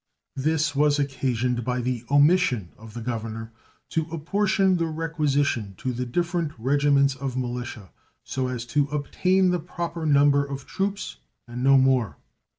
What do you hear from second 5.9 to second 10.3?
the different regiments of militia so as to obtain the proper